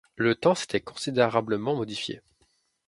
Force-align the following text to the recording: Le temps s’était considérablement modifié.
Le 0.15 0.33
temps 0.33 0.55
s’était 0.55 0.81
considérablement 0.81 1.75
modifié. 1.75 2.23